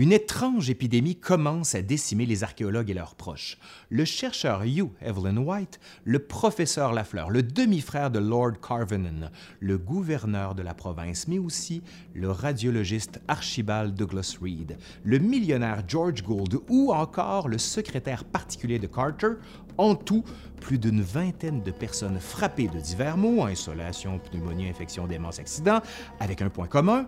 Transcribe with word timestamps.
une 0.00 0.12
étrange 0.12 0.70
épidémie 0.70 1.14
commence 1.14 1.74
à 1.74 1.82
décimer 1.82 2.24
les 2.24 2.42
archéologues 2.42 2.88
et 2.88 2.94
leurs 2.94 3.14
proches. 3.14 3.58
Le 3.90 4.06
chercheur 4.06 4.62
Hugh 4.62 4.88
Evelyn 5.02 5.36
White, 5.36 5.78
le 6.04 6.20
professeur 6.20 6.94
Lafleur, 6.94 7.28
le 7.28 7.42
demi-frère 7.42 8.10
de 8.10 8.18
Lord 8.18 8.52
Carvenan, 8.66 9.30
le 9.60 9.76
gouverneur 9.76 10.54
de 10.54 10.62
la 10.62 10.72
province, 10.72 11.28
mais 11.28 11.38
aussi 11.38 11.82
le 12.14 12.30
radiologiste 12.30 13.20
Archibald 13.28 13.94
Douglas 13.94 14.38
Reed, 14.40 14.78
le 15.04 15.18
millionnaire 15.18 15.82
George 15.86 16.22
Gould 16.22 16.60
ou 16.70 16.94
encore 16.94 17.48
le 17.48 17.58
secrétaire 17.58 18.24
particulier 18.24 18.78
de 18.78 18.86
Carter, 18.86 19.32
en 19.76 19.94
tout, 19.94 20.24
plus 20.62 20.78
d'une 20.78 21.02
vingtaine 21.02 21.62
de 21.62 21.70
personnes 21.72 22.20
frappées 22.20 22.68
de 22.68 22.80
divers 22.80 23.18
maux, 23.18 23.44
insolation, 23.44 24.18
pneumonie, 24.18 24.70
infection, 24.70 25.06
démence, 25.06 25.38
accident, 25.38 25.80
avec 26.20 26.40
un 26.40 26.48
point 26.48 26.68
commun, 26.68 27.06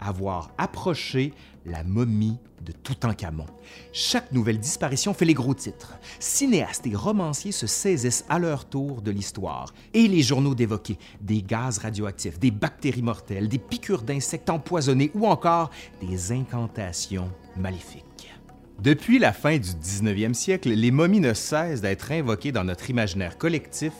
avoir 0.00 0.50
approché 0.58 1.34
la 1.66 1.84
momie 1.84 2.38
de 2.64 2.72
Toutankhamon. 2.72 3.46
Chaque 3.92 4.32
nouvelle 4.32 4.58
disparition 4.58 5.14
fait 5.14 5.24
les 5.24 5.34
gros 5.34 5.54
titres. 5.54 5.98
Cinéastes 6.18 6.86
et 6.86 6.94
romanciers 6.94 7.52
se 7.52 7.66
saisissent 7.66 8.24
à 8.28 8.38
leur 8.38 8.66
tour 8.66 9.02
de 9.02 9.10
l'histoire 9.10 9.72
et 9.94 10.08
les 10.08 10.22
journaux 10.22 10.54
d'évoquer 10.54 10.98
des 11.20 11.42
gaz 11.42 11.78
radioactifs, 11.78 12.38
des 12.38 12.50
bactéries 12.50 13.02
mortelles, 13.02 13.48
des 13.48 13.58
piqûres 13.58 14.02
d'insectes 14.02 14.50
empoisonnés 14.50 15.10
ou 15.14 15.26
encore 15.26 15.70
des 16.00 16.32
incantations 16.32 17.30
maléfiques. 17.56 18.04
Depuis 18.82 19.18
la 19.18 19.34
fin 19.34 19.58
du 19.58 19.68
19e 19.68 20.32
siècle, 20.32 20.70
les 20.70 20.90
momies 20.90 21.20
ne 21.20 21.34
cessent 21.34 21.82
d'être 21.82 22.12
invoquées 22.12 22.50
dans 22.50 22.64
notre 22.64 22.88
imaginaire 22.88 23.36
collectif 23.36 23.92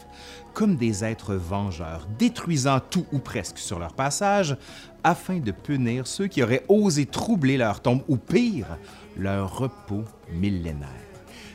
comme 0.54 0.76
des 0.76 1.04
êtres 1.04 1.34
vengeurs, 1.34 2.08
détruisant 2.18 2.80
tout 2.80 3.04
ou 3.12 3.18
presque 3.18 3.58
sur 3.58 3.78
leur 3.78 3.92
passage, 3.92 4.56
afin 5.04 5.38
de 5.38 5.52
punir 5.52 6.06
ceux 6.06 6.26
qui 6.26 6.42
auraient 6.42 6.64
osé 6.68 7.06
troubler 7.06 7.56
leur 7.56 7.80
tombe 7.80 8.02
ou 8.08 8.16
pire, 8.16 8.78
leur 9.16 9.58
repos 9.58 10.04
millénaire. 10.32 10.88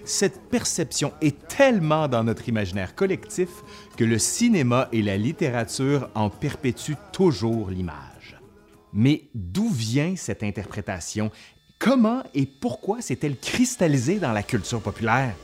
Cette 0.06 0.40
perception 0.50 1.14
est 1.22 1.48
tellement 1.48 2.08
dans 2.08 2.24
notre 2.24 2.48
imaginaire 2.48 2.94
collectif 2.94 3.50
que 3.98 4.04
le 4.04 4.20
cinéma 4.20 4.88
et 4.92 5.02
la 5.02 5.18
littérature 5.18 6.10
en 6.14 6.30
perpétuent 6.30 6.98
toujours 7.12 7.72
l'image. 7.72 8.40
Mais 8.94 9.24
d'où 9.34 9.68
vient 9.68 10.16
cette 10.16 10.44
interprétation? 10.44 11.32
Comment 11.80 12.24
et 12.34 12.46
pourquoi 12.46 13.02
s'est-elle 13.02 13.36
cristallisée 13.36 14.20
dans 14.20 14.32
la 14.32 14.44
culture 14.44 14.80
populaire? 14.80 15.36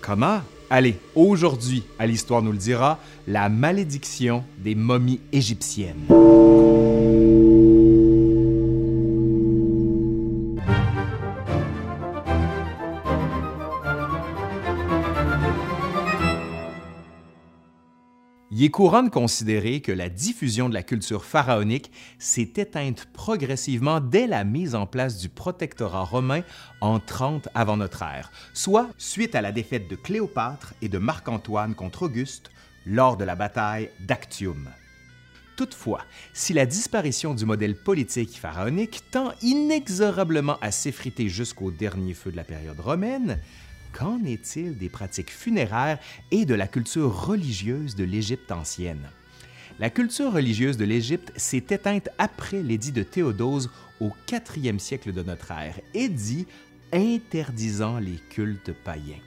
Comment? 0.00 0.40
Allez, 0.70 0.98
aujourd'hui, 1.14 1.82
à 1.98 2.06
l'Histoire 2.06 2.40
nous 2.40 2.52
le 2.52 2.58
dira, 2.58 2.98
la 3.26 3.48
malédiction 3.48 4.44
des 4.58 4.74
momies 4.74 5.20
égyptiennes. 5.32 6.06
Il 18.64 18.68
est 18.68 18.70
courant 18.70 19.02
de 19.02 19.10
considérer 19.10 19.82
que 19.82 19.92
la 19.92 20.08
diffusion 20.08 20.70
de 20.70 20.74
la 20.74 20.82
culture 20.82 21.26
pharaonique 21.26 21.92
s'est 22.18 22.54
éteinte 22.56 23.06
progressivement 23.12 24.00
dès 24.00 24.26
la 24.26 24.42
mise 24.42 24.74
en 24.74 24.86
place 24.86 25.18
du 25.18 25.28
protectorat 25.28 26.04
romain 26.04 26.40
en 26.80 26.98
30 26.98 27.50
avant 27.54 27.76
notre 27.76 28.00
ère, 28.00 28.32
soit 28.54 28.88
suite 28.96 29.34
à 29.34 29.42
la 29.42 29.52
défaite 29.52 29.86
de 29.86 29.96
Cléopâtre 29.96 30.72
et 30.80 30.88
de 30.88 30.96
Marc-Antoine 30.96 31.74
contre 31.74 32.04
Auguste 32.04 32.50
lors 32.86 33.18
de 33.18 33.24
la 33.24 33.36
bataille 33.36 33.90
d'Actium. 34.00 34.70
Toutefois, 35.58 36.00
si 36.32 36.54
la 36.54 36.64
disparition 36.64 37.34
du 37.34 37.44
modèle 37.44 37.76
politique 37.76 38.40
pharaonique 38.40 39.02
tend 39.10 39.34
inexorablement 39.42 40.56
à 40.62 40.70
s'effriter 40.70 41.28
jusqu'au 41.28 41.70
dernier 41.70 42.14
feu 42.14 42.30
de 42.32 42.36
la 42.36 42.44
période 42.44 42.80
romaine, 42.80 43.40
qu'en 43.96 44.22
est-il 44.24 44.76
des 44.76 44.88
pratiques 44.88 45.30
funéraires 45.30 45.98
et 46.30 46.44
de 46.44 46.54
la 46.54 46.66
culture 46.66 47.26
religieuse 47.26 47.94
de 47.94 48.04
l'Égypte 48.04 48.50
ancienne? 48.52 49.08
La 49.78 49.90
culture 49.90 50.32
religieuse 50.32 50.76
de 50.76 50.84
l'Égypte 50.84 51.32
s'est 51.36 51.64
éteinte 51.70 52.08
après 52.18 52.62
l'édit 52.62 52.92
de 52.92 53.02
Théodose 53.02 53.70
au 54.00 54.12
IVe 54.56 54.78
siècle 54.78 55.12
de 55.12 55.22
notre 55.22 55.50
ère, 55.52 55.80
édit 55.94 56.46
interdisant 56.92 57.98
les 57.98 58.18
cultes 58.30 58.72
païens. 58.72 59.20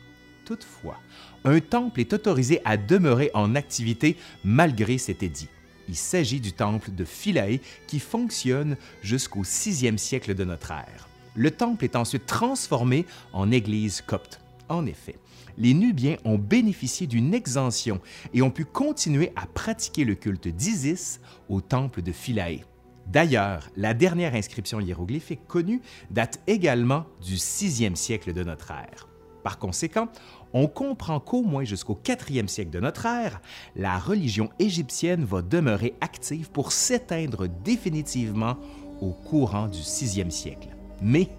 Toutefois, 0.46 1.00
un 1.44 1.60
temple 1.60 2.00
est 2.00 2.14
autorisé 2.14 2.62
à 2.64 2.78
demeurer 2.78 3.32
en 3.34 3.56
activité 3.56 4.16
malgré 4.46 4.98
cet 4.98 5.24
édit. 5.24 5.50
Il 5.90 5.96
s'agit 5.96 6.40
du 6.40 6.54
temple 6.54 6.92
de 6.92 7.06
Philae 7.06 7.60
qui 7.88 8.00
fonctionne 8.00 8.78
jusqu'au 9.02 9.42
VIe 9.42 9.98
siècle 9.98 10.36
de 10.36 10.44
notre 10.44 10.72
ère. 10.72 11.10
Le 11.36 11.52
temple 11.52 11.84
est 11.86 11.96
ensuite 11.96 12.26
transformé 12.26 13.06
en 13.32 13.52
église 13.52 14.02
copte. 14.02 14.42
En 14.70 14.86
effet, 14.86 15.16
les 15.58 15.74
Nubiens 15.74 16.18
ont 16.26 16.38
bénéficié 16.38 17.08
d'une 17.08 17.34
exemption 17.34 18.00
et 18.34 18.42
ont 18.42 18.52
pu 18.52 18.66
continuer 18.66 19.32
à 19.36 19.46
pratiquer 19.46 20.04
le 20.04 20.16
culte 20.16 20.48
d'Isis 20.48 21.20
au 21.50 21.62
temple 21.62 22.02
de 22.02 22.12
Philae. 22.12 22.62
D'ailleurs, 23.08 23.70
la 23.78 23.94
dernière 23.94 24.36
inscription 24.36 24.82
hiéroglyphique 24.82 25.48
connue 25.48 25.82
date 26.12 26.42
également 26.48 27.06
du 27.26 27.36
6e 27.36 27.96
siècle 27.96 28.34
de 28.34 28.44
notre 28.44 28.72
ère. 28.72 29.08
Par 29.44 29.60
conséquent, 29.60 30.10
on 30.52 30.68
comprend 30.68 31.22
qu'au 31.22 31.42
moins 31.42 31.64
jusqu'au 31.64 31.98
4e 32.04 32.50
siècle 32.50 32.72
de 32.72 32.82
notre 32.82 33.06
ère, 33.06 33.42
la 33.78 33.98
religion 33.98 34.50
égyptienne 34.60 35.24
va 35.24 35.42
demeurer 35.42 35.94
active 36.02 36.52
pour 36.52 36.74
s'éteindre 36.74 37.48
définitivement 37.64 38.58
au 39.00 39.12
courant 39.12 39.68
du 39.68 39.80
6e 39.80 40.32
siècle. 40.32 40.68
Mais 41.02 41.30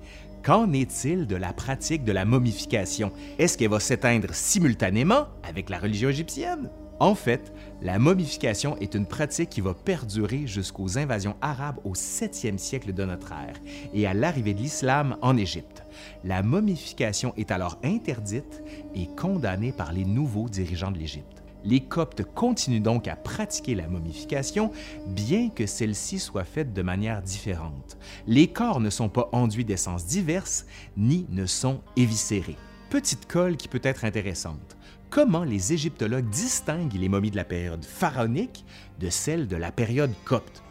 Qu'en 0.49 0.73
est-il 0.73 1.27
de 1.27 1.37
la 1.37 1.53
pratique 1.53 2.05
de 2.05 2.13
la 2.13 2.25
momification? 2.25 3.13
Est-ce 3.39 3.59
qu'elle 3.59 3.69
va 3.69 3.81
s'éteindre 3.81 4.33
simultanément 4.33 5.27
avec 5.43 5.69
la 5.69 5.79
religion 5.79 6.09
égyptienne? 6.09 6.71
En 7.01 7.15
fait, 7.15 7.53
la 7.83 7.99
momification 7.99 8.75
est 8.79 8.95
une 8.95 9.05
pratique 9.05 9.51
qui 9.51 9.61
va 9.61 9.75
perdurer 9.75 10.47
jusqu'aux 10.47 10.97
invasions 10.97 11.37
arabes 11.43 11.81
au 11.85 11.93
7e 11.93 12.57
siècle 12.57 12.95
de 12.95 13.05
notre 13.05 13.31
ère 13.33 13.61
et 13.93 14.07
à 14.07 14.15
l'arrivée 14.15 14.55
de 14.55 14.61
l'islam 14.61 15.19
en 15.21 15.37
Égypte. 15.37 15.83
La 16.25 16.43
momification 16.43 17.35
est 17.37 17.51
alors 17.51 17.79
interdite 17.85 18.63
et 18.95 19.07
condamnée 19.19 19.73
par 19.73 19.93
les 19.93 20.07
nouveaux 20.07 20.49
dirigeants 20.49 20.93
de 20.93 20.99
l'Égypte. 20.99 21.38
Les 21.65 21.81
Coptes 21.81 22.23
continuent 22.23 22.83
donc 22.83 23.09
à 23.09 23.17
pratiquer 23.17 23.75
la 23.75 23.89
momification, 23.89 24.71
bien 25.07 25.51
que 25.51 25.67
celle-ci 25.67 26.19
soit 26.19 26.45
faite 26.45 26.73
de 26.73 26.83
manière 26.83 27.23
différente. 27.23 27.99
Les 28.27 28.49
corps 28.49 28.81
ne 28.81 28.91
sont 28.91 29.09
pas 29.09 29.29
enduits 29.33 29.65
d'essences 29.65 30.07
diverses, 30.07 30.67
ni 30.97 31.27
ne 31.31 31.47
sont 31.47 31.81
éviscérés. 31.97 32.57
Petite 32.91 33.27
colle 33.27 33.57
qui 33.57 33.69
peut 33.69 33.81
être 33.83 34.05
intéressante. 34.05 34.77
Comment 35.11 35.45
les 35.45 35.73
égyptologues 35.73 36.29
distinguent 36.29 36.95
les 36.95 37.09
momies 37.09 37.31
de 37.31 37.37
la 37.37 37.45
période 37.45 37.85
pharaonique 37.85 38.65
de 39.01 39.11
celles 39.11 39.49
de 39.49 39.57
la 39.57 39.73
période 39.73 40.13
copte? 40.25 40.63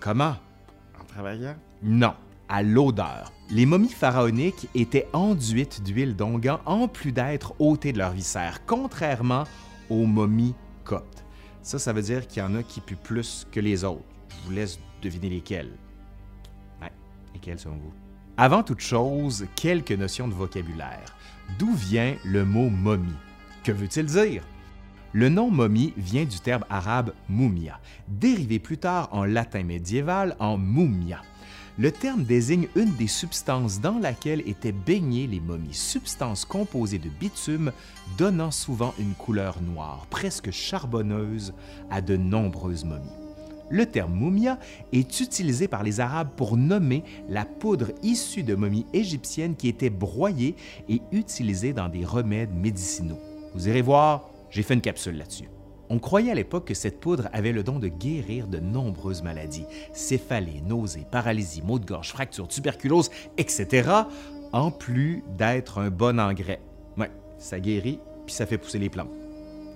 Comment? 0.00 0.36
En 1.00 1.04
travaillant? 1.04 1.56
Non, 1.82 2.14
à 2.48 2.62
l'odeur. 2.62 3.32
Les 3.50 3.66
momies 3.66 3.88
pharaoniques 3.88 4.68
étaient 4.74 5.08
enduites 5.12 5.82
d'huile 5.82 6.16
d'onguent 6.16 6.58
en 6.66 6.88
plus 6.88 7.12
d'être 7.12 7.54
ôtées 7.58 7.92
de 7.92 7.98
leurs 7.98 8.12
viscères, 8.12 8.64
contrairement 8.66 9.44
aux 9.90 10.06
momies 10.06 10.54
coptes. 10.84 11.24
Ça, 11.62 11.78
ça 11.78 11.92
veut 11.92 12.02
dire 12.02 12.26
qu'il 12.26 12.42
y 12.42 12.46
en 12.46 12.54
a 12.54 12.62
qui 12.62 12.80
puent 12.80 12.96
plus 12.96 13.46
que 13.52 13.60
les 13.60 13.84
autres. 13.84 14.04
Je 14.30 14.46
vous 14.46 14.52
laisse 14.52 14.78
deviner 15.02 15.28
lesquels. 15.28 15.72
Ouais, 16.80 16.92
lesquels 17.34 17.58
selon 17.58 17.76
vous? 17.76 17.92
Avant 18.36 18.62
toute 18.62 18.80
chose, 18.80 19.46
quelques 19.56 19.92
notions 19.92 20.28
de 20.28 20.34
vocabulaire. 20.34 21.16
D'où 21.58 21.72
vient 21.74 22.14
le 22.24 22.44
mot 22.44 22.70
momie? 22.70 23.16
Que 23.64 23.72
veut-il 23.72 24.06
dire? 24.06 24.44
Le 25.12 25.28
nom 25.28 25.50
momie 25.50 25.94
vient 25.96 26.24
du 26.24 26.38
terme 26.38 26.64
arabe 26.68 27.12
mumia, 27.28 27.80
dérivé 28.08 28.58
plus 28.58 28.78
tard 28.78 29.08
en 29.12 29.24
latin 29.24 29.64
médiéval 29.64 30.36
en 30.38 30.58
mumia. 30.58 31.22
Le 31.80 31.92
terme 31.92 32.24
désigne 32.24 32.66
une 32.74 32.92
des 32.96 33.06
substances 33.06 33.80
dans 33.80 34.00
laquelle 34.00 34.42
étaient 34.48 34.72
baignées 34.72 35.28
les 35.28 35.38
momies, 35.38 35.72
substances 35.72 36.44
composées 36.44 36.98
de 36.98 37.08
bitume 37.08 37.70
donnant 38.18 38.50
souvent 38.50 38.94
une 38.98 39.14
couleur 39.14 39.62
noire, 39.62 40.08
presque 40.10 40.50
charbonneuse, 40.50 41.54
à 41.88 42.00
de 42.00 42.16
nombreuses 42.16 42.84
momies. 42.84 43.06
Le 43.70 43.86
terme 43.86 44.18
mumia 44.18 44.58
est 44.92 45.20
utilisé 45.20 45.68
par 45.68 45.84
les 45.84 46.00
Arabes 46.00 46.30
pour 46.36 46.56
nommer 46.56 47.04
la 47.28 47.44
poudre 47.44 47.92
issue 48.02 48.42
de 48.42 48.56
momies 48.56 48.86
égyptiennes 48.92 49.54
qui 49.54 49.68
étaient 49.68 49.88
broyées 49.88 50.56
et 50.88 51.00
utilisées 51.12 51.74
dans 51.74 51.88
des 51.88 52.04
remèdes 52.04 52.52
médicinaux. 52.52 53.20
Vous 53.54 53.68
irez 53.68 53.82
voir, 53.82 54.30
j'ai 54.50 54.64
fait 54.64 54.74
une 54.74 54.80
capsule 54.80 55.16
là-dessus. 55.16 55.48
On 55.90 55.98
croyait 55.98 56.30
à 56.30 56.34
l'époque 56.34 56.66
que 56.66 56.74
cette 56.74 57.00
poudre 57.00 57.28
avait 57.32 57.52
le 57.52 57.62
don 57.62 57.78
de 57.78 57.88
guérir 57.88 58.46
de 58.46 58.58
nombreuses 58.58 59.22
maladies, 59.22 59.64
céphalées, 59.92 60.62
nausées, 60.66 61.06
paralysie, 61.10 61.62
maux 61.62 61.78
de 61.78 61.86
gorge, 61.86 62.10
fractures, 62.10 62.48
tuberculose, 62.48 63.10
etc., 63.38 63.90
en 64.52 64.70
plus 64.70 65.22
d'être 65.36 65.78
un 65.78 65.90
bon 65.90 66.20
engrais. 66.20 66.60
Ouais, 66.96 67.10
ça 67.38 67.60
guérit, 67.60 68.00
puis 68.26 68.34
ça 68.34 68.46
fait 68.46 68.58
pousser 68.58 68.78
les 68.78 68.90
plantes. 68.90 69.10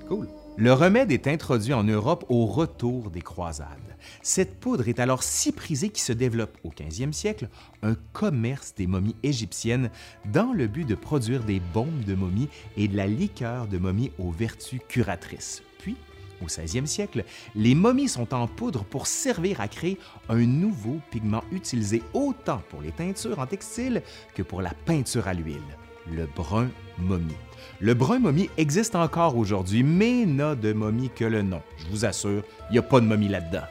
Cool. 0.09 0.29
Le 0.59 0.75
remède 0.75 1.11
est 1.11 1.29
introduit 1.29 1.73
en 1.73 1.83
Europe 1.83 2.27
au 2.29 2.45
retour 2.45 3.11
des 3.11 3.23
croisades. 3.23 3.69
Cette 4.21 4.61
poudre 4.61 4.87
est 4.87 5.01
alors 5.01 5.23
si 5.23 5.51
prisée 5.51 5.89
qu'il 5.89 6.03
se 6.03 6.13
développe 6.13 6.59
au 6.63 6.69
15e 6.69 7.13
siècle 7.13 7.49
un 7.83 7.95
commerce 8.13 8.75
des 8.75 8.87
momies 8.87 9.17
égyptiennes 9.23 9.89
dans 10.31 10.53
le 10.53 10.67
but 10.67 10.87
de 10.87 10.95
produire 10.95 11.43
des 11.43 11.61
bombes 11.73 12.05
de 12.05 12.15
momies 12.15 12.51
et 12.77 12.87
de 12.87 12.97
la 12.99 13.07
liqueur 13.07 13.67
de 13.67 13.79
momies 13.79 14.13
aux 14.19 14.31
vertus 14.31 14.81
curatrices. 14.89 15.63
Puis, 15.83 15.97
au 16.43 16.47
16e 16.47 16.87
siècle, 16.87 17.25
les 17.55 17.75
momies 17.75 18.09
sont 18.09 18.33
en 18.35 18.47
poudre 18.47 18.85
pour 18.85 19.07
servir 19.07 19.61
à 19.61 19.69
créer 19.69 19.99
un 20.29 20.47
nouveau 20.47 21.01
pigment 21.11 21.43
utilisé 21.51 22.03
autant 22.15 22.63
pour 22.69 22.83
les 22.83 22.93
teintures 22.93 23.39
en 23.39 23.47
textile 23.47 24.03
que 24.35 24.43
pour 24.43 24.63
la 24.63 24.73
peinture 24.87 25.29
à 25.29 25.35
l'huile, 25.35 25.61
le 26.11 26.27
brun 26.27 26.69
momie. 26.99 27.37
Le 27.81 27.95
brun 27.95 28.21
momie 28.21 28.49
existe 28.57 28.95
encore 28.95 29.37
aujourd'hui, 29.37 29.83
mais 29.83 30.25
n'a 30.25 30.55
de 30.55 30.73
momie 30.73 31.11
que 31.11 31.25
le 31.25 31.43
nom. 31.43 31.63
Je 31.79 31.87
vous 31.91 32.05
assure, 32.05 32.43
il 32.71 32.73
n'y 32.73 32.79
a 32.79 32.83
pas 32.83 33.01
de 33.01 33.07
momie 33.07 33.29
là-dedans. 33.29 33.67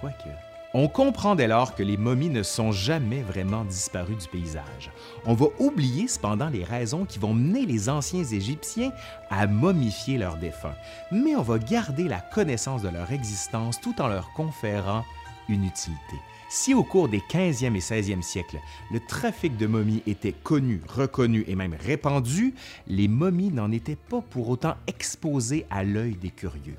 Quoique. 0.00 0.51
On 0.74 0.88
comprend 0.88 1.34
dès 1.34 1.48
lors 1.48 1.74
que 1.74 1.82
les 1.82 1.98
momies 1.98 2.30
ne 2.30 2.42
sont 2.42 2.72
jamais 2.72 3.20
vraiment 3.20 3.62
disparues 3.66 4.16
du 4.16 4.26
paysage. 4.26 4.90
On 5.26 5.34
va 5.34 5.48
oublier 5.58 6.08
cependant 6.08 6.48
les 6.48 6.64
raisons 6.64 7.04
qui 7.04 7.18
vont 7.18 7.34
mener 7.34 7.66
les 7.66 7.90
anciens 7.90 8.24
Égyptiens 8.24 8.90
à 9.28 9.46
momifier 9.46 10.16
leurs 10.16 10.38
défunts, 10.38 10.74
mais 11.10 11.36
on 11.36 11.42
va 11.42 11.58
garder 11.58 12.04
la 12.04 12.20
connaissance 12.20 12.80
de 12.80 12.88
leur 12.88 13.12
existence 13.12 13.82
tout 13.82 14.00
en 14.00 14.08
leur 14.08 14.32
conférant 14.32 15.04
une 15.50 15.64
utilité. 15.64 16.16
Si 16.48 16.72
au 16.72 16.84
cours 16.84 17.08
des 17.08 17.20
15e 17.20 17.76
et 17.76 17.80
16e 17.80 18.22
siècles, 18.22 18.58
le 18.90 19.00
trafic 19.00 19.58
de 19.58 19.66
momies 19.66 20.02
était 20.06 20.32
connu, 20.32 20.80
reconnu 20.88 21.44
et 21.48 21.54
même 21.54 21.76
répandu, 21.78 22.54
les 22.86 23.08
momies 23.08 23.50
n'en 23.50 23.72
étaient 23.72 23.96
pas 23.96 24.22
pour 24.22 24.48
autant 24.48 24.76
exposées 24.86 25.66
à 25.70 25.84
l'œil 25.84 26.14
des 26.14 26.30
curieux. 26.30 26.78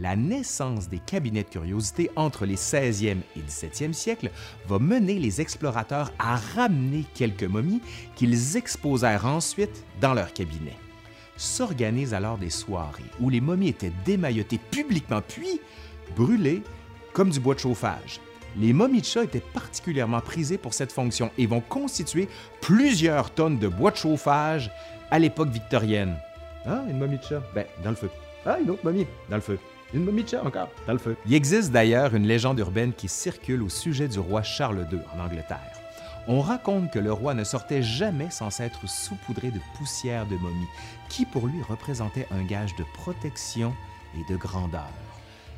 La 0.00 0.16
naissance 0.16 0.88
des 0.88 0.98
cabinets 0.98 1.42
de 1.42 1.48
curiosité 1.48 2.10
entre 2.16 2.46
les 2.46 2.56
16e 2.56 3.18
et 3.36 3.40
17e 3.40 3.92
siècles 3.92 4.30
va 4.66 4.78
mener 4.78 5.18
les 5.18 5.42
explorateurs 5.42 6.10
à 6.18 6.36
ramener 6.36 7.04
quelques 7.14 7.44
momies 7.44 7.82
qu'ils 8.16 8.56
exposèrent 8.56 9.26
ensuite 9.26 9.84
dans 10.00 10.14
leur 10.14 10.32
cabinet. 10.32 10.76
S'organisent 11.36 12.14
alors 12.14 12.38
des 12.38 12.50
soirées 12.50 13.02
où 13.20 13.28
les 13.28 13.42
momies 13.42 13.68
étaient 13.68 13.92
démaillotées 14.06 14.60
publiquement 14.70 15.20
puis 15.20 15.60
brûlées 16.16 16.62
comme 17.12 17.30
du 17.30 17.40
bois 17.40 17.54
de 17.54 17.60
chauffage 17.60 18.20
les 18.56 18.72
momies 18.72 19.00
de 19.00 19.06
chat 19.06 19.24
étaient 19.24 19.40
particulièrement 19.40 20.20
prisées 20.20 20.58
pour 20.58 20.74
cette 20.74 20.92
fonction 20.92 21.30
et 21.38 21.46
vont 21.46 21.60
constituer 21.60 22.28
plusieurs 22.60 23.30
tonnes 23.30 23.58
de 23.58 23.68
bois 23.68 23.90
de 23.90 23.96
chauffage 23.96 24.70
à 25.10 25.18
l'époque 25.18 25.50
victorienne. 25.50 26.16
Ah, 26.66 26.82
une 26.88 26.98
momie 26.98 27.18
de 27.18 27.22
chat? 27.22 27.42
Ben, 27.54 27.66
dans 27.84 27.90
le 27.90 27.96
feu. 27.96 28.10
Ah, 28.44 28.58
une 28.60 28.70
autre 28.70 28.84
momie? 28.84 29.06
Dans 29.28 29.36
le 29.36 29.42
feu. 29.42 29.58
Une 29.92 30.04
momie 30.04 30.22
de 30.22 30.36
encore? 30.36 30.68
Dans 30.86 30.92
le 30.92 30.98
feu. 30.98 31.16
Il 31.26 31.34
existe 31.34 31.72
d'ailleurs 31.72 32.14
une 32.14 32.26
légende 32.26 32.58
urbaine 32.60 32.92
qui 32.92 33.08
circule 33.08 33.62
au 33.62 33.68
sujet 33.68 34.06
du 34.06 34.20
roi 34.20 34.42
Charles 34.42 34.86
II 34.92 35.00
en 35.14 35.20
Angleterre. 35.20 35.72
On 36.28 36.40
raconte 36.40 36.92
que 36.92 37.00
le 37.00 37.12
roi 37.12 37.34
ne 37.34 37.42
sortait 37.42 37.82
jamais 37.82 38.30
sans 38.30 38.50
s'être 38.50 38.88
saupoudré 38.88 39.50
de 39.50 39.58
poussière 39.76 40.26
de 40.26 40.36
momie, 40.36 40.68
qui 41.08 41.24
pour 41.24 41.48
lui 41.48 41.60
représentait 41.62 42.28
un 42.30 42.44
gage 42.44 42.76
de 42.76 42.84
protection 42.94 43.74
et 44.14 44.32
de 44.32 44.36
grandeur. 44.36 44.92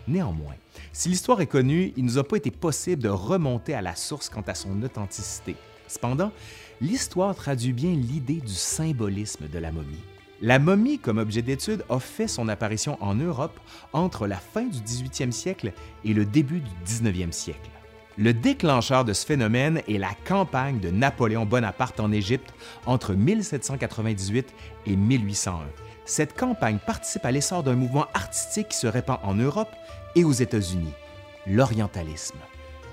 Néanmoins, 0.09 0.55
si 0.93 1.11
l'histoire 1.11 1.43
est 1.43 1.47
connue, 1.47 1.93
il 1.97 2.05
ne 2.05 2.11
nous 2.11 2.19
a 2.19 2.25
pas 2.25 2.37
été 2.37 2.51
possible 2.51 3.03
de 3.03 3.11
remonter 3.11 3.75
à 3.75 3.83
la 3.83 3.95
source 3.95 4.31
quant 4.31 4.45
à 4.47 4.55
son 4.55 4.83
authenticité. 4.83 5.57
Cependant, 5.89 6.33
l'histoire 6.81 7.35
traduit 7.35 7.75
bien 7.75 7.93
l'idée 7.93 8.41
du 8.41 8.55
symbolisme 8.55 9.49
de 9.49 9.59
la 9.59 9.73
momie. 9.73 10.03
La 10.43 10.59
momie, 10.59 10.99
comme 10.99 11.19
objet 11.19 11.41
d'étude, 11.41 11.85
a 11.89 11.99
fait 11.99 12.29
son 12.29 12.49
apparition 12.49 12.99
en 13.01 13.15
Europe 13.15 13.59
entre 13.93 14.27
la 14.27 14.37
fin 14.37 14.65
du 14.65 14.79
18e 14.79 15.31
siècle 15.31 15.73
et 16.05 16.13
le 16.13 16.27
début 16.27 16.61
du 16.61 16.71
19e 16.85 17.33
siècle. 17.33 17.71
Le 18.19 18.35
déclencheur 18.35 19.07
de 19.07 19.15
ce 19.15 19.25
phénomène 19.25 19.81
est 19.89 19.99
la 19.99 20.13
campagne 20.27 20.81
de 20.81 20.91
Napoléon 20.91 21.47
Bonaparte 21.47 22.01
en 22.01 22.13
Égypte 22.13 22.53
entre 22.85 23.15
1798 23.15 24.53
et 24.87 24.97
1801 24.97 25.61
cette 26.05 26.37
campagne 26.37 26.79
participe 26.85 27.25
à 27.25 27.31
l'essor 27.31 27.63
d'un 27.63 27.77
mouvement 27.77 28.07
artistique 28.15 28.69
qui 28.69 28.77
se 28.77 28.87
répand 28.87 29.19
en 29.23 29.35
Europe 29.35 29.71
et 30.15 30.25
aux 30.25 30.33
États-Unis, 30.33 30.93
l'orientalisme. 31.47 32.39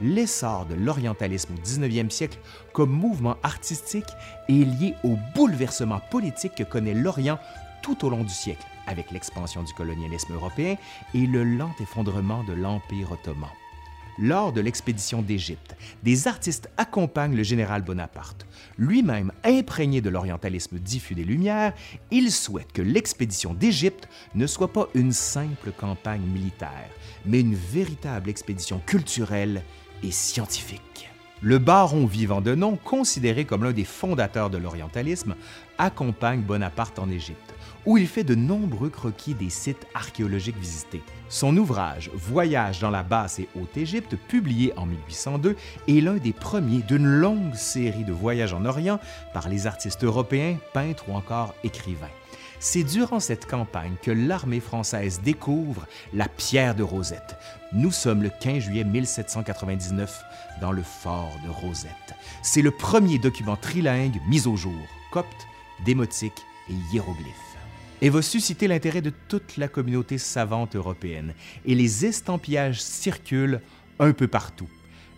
L'essor 0.01 0.65
de 0.65 0.75
l'orientalisme 0.75 1.53
au 1.53 1.61
19e 1.61 2.09
siècle 2.09 2.39
comme 2.73 2.91
mouvement 2.91 3.35
artistique 3.43 4.05
est 4.47 4.65
lié 4.65 4.95
au 5.03 5.17
bouleversement 5.35 5.99
politique 6.09 6.55
que 6.55 6.63
connaît 6.63 6.93
l'Orient 6.93 7.39
tout 7.81 8.05
au 8.05 8.09
long 8.09 8.23
du 8.23 8.33
siècle, 8.33 8.65
avec 8.87 9.11
l'expansion 9.11 9.63
du 9.63 9.73
colonialisme 9.73 10.33
européen 10.33 10.75
et 11.13 11.25
le 11.25 11.43
lent 11.43 11.73
effondrement 11.79 12.43
de 12.43 12.53
l'Empire 12.53 13.11
ottoman. 13.11 13.49
Lors 14.21 14.51
de 14.51 14.59
l'expédition 14.59 15.21
d'Égypte, 15.21 15.77
des 16.03 16.27
artistes 16.27 16.69
accompagnent 16.75 17.37
le 17.37 17.43
général 17.43 17.83
Bonaparte. 17.83 18.45
Lui-même 18.77 19.31
imprégné 19.45 20.01
de 20.01 20.09
l'orientalisme 20.09 20.77
diffus 20.77 21.15
des 21.15 21.23
Lumières, 21.23 21.73
il 22.11 22.29
souhaite 22.29 22.73
que 22.73 22.81
l'expédition 22.81 23.53
d'Égypte 23.53 24.09
ne 24.35 24.45
soit 24.45 24.73
pas 24.73 24.89
une 24.93 25.13
simple 25.13 25.71
campagne 25.71 26.21
militaire, 26.21 26.89
mais 27.25 27.39
une 27.39 27.55
véritable 27.55 28.29
expédition 28.29 28.81
culturelle 28.85 29.63
et 30.03 30.11
scientifique. 30.11 31.09
Le 31.41 31.57
baron 31.57 32.05
vivant 32.05 32.41
de 32.41 32.53
nom, 32.53 32.75
considéré 32.75 33.45
comme 33.45 33.63
l'un 33.63 33.71
des 33.71 33.85
fondateurs 33.85 34.49
de 34.49 34.57
l'orientalisme, 34.57 35.35
accompagne 35.77 36.41
Bonaparte 36.41 36.99
en 36.99 37.09
Égypte 37.09 37.53
où 37.85 37.97
il 37.97 38.07
fait 38.07 38.23
de 38.23 38.35
nombreux 38.35 38.89
croquis 38.89 39.33
des 39.33 39.49
sites 39.49 39.87
archéologiques 39.93 40.57
visités. 40.57 41.01
Son 41.29 41.55
ouvrage 41.57 42.11
Voyage 42.13 42.79
dans 42.79 42.89
la 42.89 43.03
basse 43.03 43.39
et 43.39 43.47
haute 43.59 43.77
Égypte, 43.77 44.15
publié 44.27 44.73
en 44.77 44.85
1802, 44.85 45.55
est 45.87 46.01
l'un 46.01 46.17
des 46.17 46.33
premiers 46.33 46.81
d'une 46.81 47.07
longue 47.07 47.55
série 47.55 48.03
de 48.03 48.11
voyages 48.11 48.53
en 48.53 48.65
Orient 48.65 48.99
par 49.33 49.49
les 49.49 49.67
artistes 49.67 50.03
européens, 50.03 50.57
peintres 50.73 51.05
ou 51.09 51.13
encore 51.13 51.53
écrivains. 51.63 52.07
C'est 52.61 52.83
durant 52.83 53.21
cette 53.21 53.45
campagne 53.45 53.95
que 54.01 54.11
l'armée 54.11 54.59
française 54.59 55.21
découvre 55.23 55.87
la 56.13 56.27
pierre 56.27 56.75
de 56.75 56.83
Rosette. 56.83 57.37
Nous 57.71 57.91
sommes 57.91 58.21
le 58.21 58.29
15 58.29 58.63
juillet 58.63 58.83
1799 58.83 60.21
dans 60.59 60.73
le 60.73 60.83
fort 60.83 61.31
de 61.45 61.49
Rosette. 61.49 61.93
C'est 62.43 62.61
le 62.61 62.71
premier 62.71 63.17
document 63.17 63.55
trilingue 63.55 64.19
mis 64.27 64.45
au 64.45 64.57
jour, 64.57 64.73
copte, 65.11 65.47
démotique 65.85 66.45
et 66.69 66.73
hiéroglyphe 66.91 67.49
et 68.01 68.09
va 68.09 68.21
susciter 68.21 68.67
l'intérêt 68.67 69.01
de 69.01 69.13
toute 69.27 69.57
la 69.57 69.67
communauté 69.67 70.17
savante 70.17 70.75
européenne, 70.75 71.33
et 71.65 71.75
les 71.75 72.05
estampallages 72.05 72.81
circulent 72.81 73.61
un 73.99 74.13
peu 74.13 74.27
partout. 74.27 74.69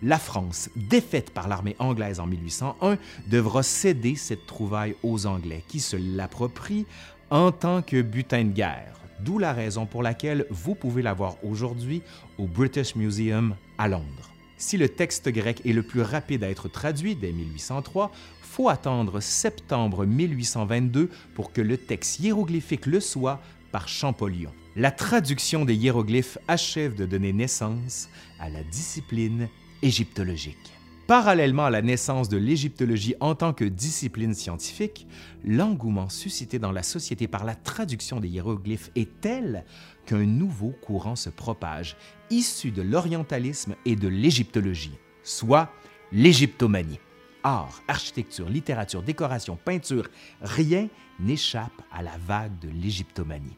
La 0.03 0.17
France, 0.17 0.71
défaite 0.75 1.29
par 1.29 1.47
l'armée 1.47 1.75
anglaise 1.77 2.19
en 2.19 2.25
1801, 2.25 2.97
devra 3.27 3.61
céder 3.61 4.15
cette 4.15 4.47
trouvaille 4.47 4.95
aux 5.03 5.27
Anglais, 5.27 5.63
qui 5.67 5.79
se 5.79 5.95
l'approprient 5.95 6.87
en 7.31 7.53
tant 7.53 7.81
que 7.81 8.01
butin 8.01 8.43
de 8.43 8.51
guerre, 8.51 8.93
d'où 9.21 9.39
la 9.39 9.53
raison 9.53 9.85
pour 9.85 10.03
laquelle 10.03 10.45
vous 10.49 10.75
pouvez 10.75 11.01
la 11.01 11.13
voir 11.13 11.37
aujourd'hui 11.43 12.03
au 12.37 12.45
British 12.45 12.95
Museum 12.95 13.55
à 13.77 13.87
Londres. 13.87 14.29
Si 14.57 14.77
le 14.77 14.89
texte 14.89 15.29
grec 15.29 15.61
est 15.65 15.71
le 15.71 15.81
plus 15.81 16.01
rapide 16.01 16.43
à 16.43 16.49
être 16.49 16.67
traduit 16.67 17.15
dès 17.15 17.31
1803, 17.31 18.11
faut 18.41 18.67
attendre 18.67 19.21
septembre 19.21 20.05
1822 20.05 21.09
pour 21.33 21.53
que 21.53 21.61
le 21.61 21.77
texte 21.77 22.19
hiéroglyphique 22.19 22.85
le 22.85 22.99
soit 22.99 23.39
par 23.71 23.87
Champollion. 23.87 24.51
La 24.75 24.91
traduction 24.91 25.63
des 25.63 25.75
hiéroglyphes 25.75 26.37
achève 26.49 26.95
de 26.95 27.05
donner 27.05 27.31
naissance 27.31 28.09
à 28.39 28.49
la 28.49 28.61
discipline 28.63 29.47
égyptologique. 29.81 30.80
Parallèlement 31.11 31.65
à 31.65 31.69
la 31.69 31.81
naissance 31.81 32.29
de 32.29 32.37
l'égyptologie 32.37 33.15
en 33.19 33.35
tant 33.35 33.51
que 33.51 33.65
discipline 33.65 34.33
scientifique, 34.33 35.07
l'engouement 35.43 36.07
suscité 36.07 36.57
dans 36.57 36.71
la 36.71 36.83
société 36.83 37.27
par 37.27 37.43
la 37.43 37.53
traduction 37.53 38.21
des 38.21 38.29
hiéroglyphes 38.29 38.91
est 38.95 39.19
tel 39.19 39.65
qu'un 40.05 40.25
nouveau 40.25 40.69
courant 40.69 41.17
se 41.17 41.29
propage, 41.29 41.97
issu 42.29 42.71
de 42.71 42.81
l'orientalisme 42.81 43.75
et 43.83 43.97
de 43.97 44.07
l'égyptologie, 44.07 44.97
soit 45.21 45.69
l'égyptomanie 46.13 47.01
art, 47.43 47.83
architecture, 47.89 48.47
littérature, 48.47 49.03
décoration, 49.03 49.57
peinture, 49.57 50.07
rien 50.41 50.87
n'échappe 51.19 51.81
à 51.91 52.03
la 52.03 52.17
vague 52.25 52.57
de 52.59 52.69
l'égyptomanie. 52.69 53.57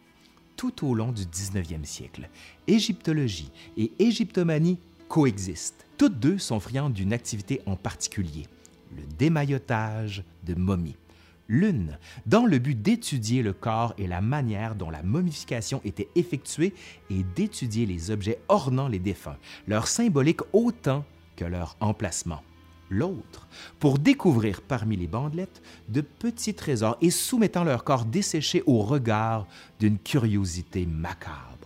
Tout 0.56 0.88
au 0.88 0.96
long 0.96 1.12
du 1.12 1.22
19e 1.22 1.86
siècle, 1.86 2.30
égyptologie 2.66 3.52
et 3.78 3.92
égyptomanie 4.00 4.80
coexistent. 5.08 5.83
Toutes 5.98 6.20
deux 6.20 6.38
sont 6.38 6.60
friandes 6.60 6.94
d'une 6.94 7.14
activité 7.14 7.62
en 7.66 7.76
particulier, 7.76 8.48
le 8.96 9.04
démaillotage 9.18 10.24
de 10.44 10.56
momies. 10.56 10.98
L'une, 11.48 11.98
dans 12.26 12.46
le 12.46 12.58
but 12.58 12.82
d'étudier 12.82 13.44
le 13.44 13.54
corps 13.54 13.94
et 13.98 14.08
la 14.08 14.22
manière 14.22 14.76
dont 14.76 14.90
la 14.90 15.04
momification 15.04 15.82
était 15.84 16.10
effectuée 16.16 16.74
et 17.10 17.24
d'étudier 17.36 17.86
les 17.86 18.12
objets 18.12 18.40
ornant 18.48 18.88
les 18.88 19.00
défunts, 19.00 19.38
leur 19.68 19.88
symbolique 19.88 20.42
autant 20.54 21.06
que 21.36 21.46
leur 21.46 21.76
emplacement 21.80 22.42
l'autre 22.94 23.48
pour 23.80 24.00
découvrir 24.00 24.62
parmi 24.62 24.96
les 24.96 25.08
bandelettes 25.08 25.62
de 25.90 26.02
petits 26.02 26.54
trésors 26.54 26.98
et 27.02 27.10
soumettant 27.10 27.64
leur 27.64 27.84
corps 27.84 28.06
desséché 28.06 28.64
au 28.66 28.82
regard 28.82 29.48
d'une 29.80 29.98
curiosité 29.98 30.86
macabre. 30.86 31.63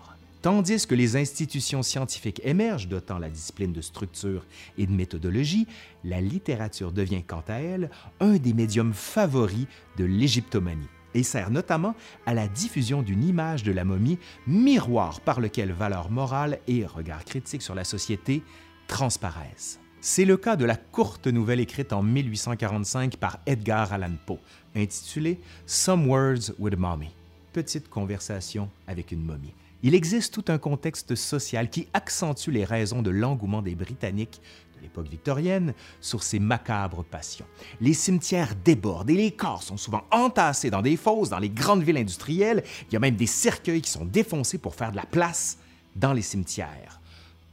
Tandis 0.47 0.87
que 0.87 0.95
les 0.95 1.17
institutions 1.17 1.83
scientifiques 1.83 2.39
émergent 2.45 2.87
dotant 2.87 3.19
la 3.19 3.29
discipline 3.29 3.73
de 3.73 3.81
structure 3.81 4.45
et 4.77 4.87
de 4.87 4.93
méthodologie, 4.93 5.67
la 6.05 6.21
littérature 6.21 6.93
devient 6.93 7.21
quant 7.21 7.43
à 7.49 7.55
elle 7.55 7.89
un 8.21 8.37
des 8.37 8.53
médiums 8.53 8.93
favoris 8.93 9.67
de 9.97 10.05
l'égyptomanie 10.05 10.87
et 11.13 11.23
sert 11.23 11.51
notamment 11.51 11.95
à 12.25 12.33
la 12.33 12.47
diffusion 12.47 13.01
d'une 13.01 13.25
image 13.25 13.63
de 13.63 13.73
la 13.73 13.83
momie, 13.83 14.19
miroir 14.47 15.19
par 15.19 15.41
lequel 15.41 15.73
valeur 15.73 16.09
morale 16.11 16.59
et 16.65 16.85
regard 16.85 17.25
critique 17.25 17.61
sur 17.61 17.75
la 17.75 17.83
société 17.83 18.41
transparaissent. 18.87 19.81
C'est 19.99 20.23
le 20.23 20.37
cas 20.37 20.55
de 20.55 20.63
la 20.63 20.77
courte 20.77 21.27
nouvelle 21.27 21.59
écrite 21.59 21.91
en 21.91 22.01
1845 22.01 23.17
par 23.17 23.39
Edgar 23.47 23.91
Allan 23.91 24.15
Poe, 24.25 24.39
intitulée 24.77 25.41
Some 25.65 26.07
Words 26.07 26.53
with 26.57 26.77
Mommy, 26.77 27.09
petite 27.51 27.89
conversation 27.89 28.69
avec 28.87 29.11
une 29.11 29.25
momie. 29.25 29.53
Il 29.83 29.93
existe 29.93 30.33
tout 30.33 30.45
un 30.47 30.57
contexte 30.57 31.15
social 31.15 31.69
qui 31.69 31.87
accentue 31.93 32.49
les 32.49 32.65
raisons 32.65 33.03
de 33.03 33.11
l'engouement 33.11 33.61
des 33.61 33.75
Britanniques 33.75 34.41
de 34.75 34.81
l'époque 34.81 35.07
victorienne 35.07 35.73
sur 36.01 36.23
ces 36.23 36.39
macabres 36.39 37.03
passions. 37.03 37.45
Les 37.79 37.93
cimetières 37.93 38.55
débordent 38.63 39.09
et 39.09 39.15
les 39.15 39.31
corps 39.31 39.63
sont 39.63 39.77
souvent 39.77 40.03
entassés 40.11 40.71
dans 40.71 40.81
des 40.81 40.97
fosses 40.97 41.29
dans 41.29 41.39
les 41.39 41.49
grandes 41.49 41.83
villes 41.83 41.97
industrielles. 41.97 42.63
Il 42.89 42.93
y 42.93 42.95
a 42.95 42.99
même 42.99 43.15
des 43.15 43.27
cercueils 43.27 43.81
qui 43.81 43.91
sont 43.91 44.05
défoncés 44.05 44.57
pour 44.57 44.75
faire 44.75 44.91
de 44.91 44.97
la 44.97 45.05
place 45.05 45.59
dans 45.95 46.13
les 46.13 46.21
cimetières. 46.21 46.99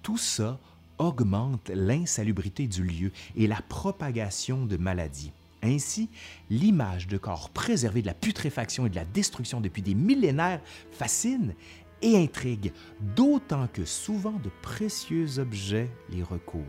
Tout 0.02 0.18
ça 0.18 0.58
augmente 0.98 1.70
l'insalubrité 1.74 2.66
du 2.66 2.84
lieu 2.84 3.12
et 3.36 3.46
la 3.46 3.60
propagation 3.68 4.64
de 4.64 4.76
maladies. 4.76 5.32
Ainsi, 5.62 6.10
l'image 6.50 7.06
de 7.06 7.16
corps 7.16 7.48
préservés 7.48 8.02
de 8.02 8.06
la 8.06 8.14
putréfaction 8.14 8.84
et 8.84 8.90
de 8.90 8.96
la 8.96 9.06
destruction 9.06 9.62
depuis 9.62 9.80
des 9.80 9.94
millénaires 9.94 10.60
fascine 10.92 11.54
et 12.04 12.16
intrigue, 12.16 12.72
d'autant 13.16 13.66
que 13.66 13.84
souvent 13.84 14.38
de 14.44 14.50
précieux 14.62 15.38
objets 15.38 15.90
les 16.10 16.22
recouvrent. 16.22 16.68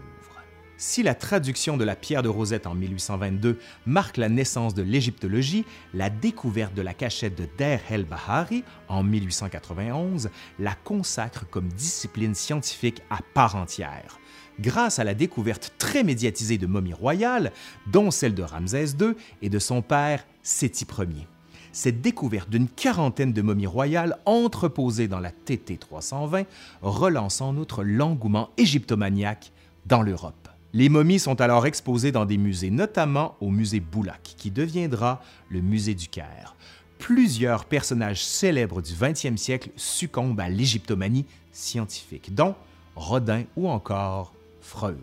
Si 0.77 1.03
la 1.03 1.15
traduction 1.15 1.77
de 1.77 1.85
la 1.85 1.95
pierre 1.95 2.23
de 2.23 2.29
Rosette 2.29 2.67
en 2.67 2.73
1822 2.73 3.59
marque 3.85 4.17
la 4.17 4.27
naissance 4.27 4.73
de 4.73 4.81
l'égyptologie, 4.81 5.65
la 5.93 6.09
découverte 6.09 6.73
de 6.73 6.81
la 6.81 6.93
cachette 6.93 7.37
de 7.37 7.47
Der 7.57 7.79
el-Bahari 7.89 8.63
en 8.89 9.03
1891 9.03 10.29
la 10.59 10.73
consacre 10.73 11.47
comme 11.49 11.69
discipline 11.69 12.35
scientifique 12.35 13.01
à 13.09 13.19
part 13.33 13.55
entière. 13.55 14.19
Grâce 14.59 14.99
à 14.99 15.03
la 15.03 15.13
découverte 15.13 15.73
très 15.77 16.03
médiatisée 16.03 16.57
de 16.57 16.67
momies 16.67 16.93
royales, 16.93 17.51
dont 17.91 18.11
celle 18.11 18.35
de 18.35 18.43
Ramsès 18.43 18.95
II 18.99 19.15
et 19.41 19.49
de 19.49 19.59
son 19.59 19.81
père 19.81 20.25
Séti 20.43 20.85
Ier. 20.97 21.27
Cette 21.75 21.99
découverte 21.99 22.49
d'une 22.49 22.69
quarantaine 22.69 23.33
de 23.33 23.41
momies 23.41 23.67
royales 23.67 24.17
entreposées 24.25 25.09
dans 25.09 25.19
la 25.19 25.31
TT 25.31 25.75
320 25.75 26.45
relance 26.81 27.41
en 27.41 27.57
outre 27.57 27.83
l'engouement 27.83 28.49
égyptomaniaque 28.55 29.51
dans 29.85 30.01
l'Europe. 30.01 30.47
Les 30.71 30.87
momies 30.87 31.19
sont 31.19 31.41
alors 31.41 31.65
exposées 31.65 32.13
dans 32.13 32.23
des 32.23 32.37
musées, 32.37 32.69
notamment 32.69 33.35
au 33.41 33.49
musée 33.49 33.81
Boulac, 33.81 34.21
qui 34.37 34.51
deviendra 34.51 35.21
le 35.49 35.59
musée 35.59 35.95
du 35.95 36.07
Caire. 36.07 36.55
Plusieurs 36.97 37.65
personnages 37.65 38.23
célèbres 38.23 38.81
du 38.81 38.93
20e 38.93 39.35
siècle 39.35 39.71
succombent 39.75 40.39
à 40.39 40.47
l'égyptomanie 40.47 41.25
scientifique, 41.51 42.33
dont 42.33 42.55
Rodin 42.95 43.43
ou 43.57 43.67
encore 43.67 44.33
Freud. 44.61 44.95